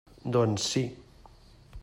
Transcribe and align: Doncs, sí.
Doncs, 0.35 0.65
sí. 0.71 0.83